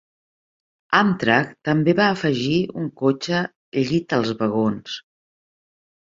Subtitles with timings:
[0.99, 3.41] Amtrak també va afegir un cotxe
[3.91, 4.97] llit als vagons.